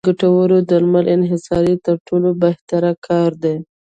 د 0.01 0.03
ګټورو 0.09 0.57
درملو 0.69 1.11
انحصار 1.15 1.65
تر 1.85 1.95
ټولو 2.07 2.29
بهتره 2.43 2.91
کار 3.07 3.31
دی. 3.43 3.55